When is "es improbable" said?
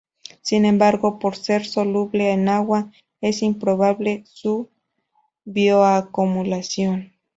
3.19-4.23